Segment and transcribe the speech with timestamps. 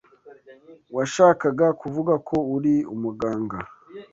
[0.95, 3.57] Washakaga kuvuga ko uri umuganga.